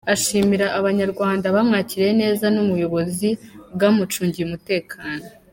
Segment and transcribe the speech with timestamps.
[0.13, 3.29] Ashimira Abanyarwanda bamwakiriye neza n’ubuyobozi
[3.73, 5.25] bwamucungiye umutekano.